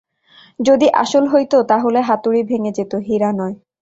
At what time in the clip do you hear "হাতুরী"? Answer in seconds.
2.01-2.41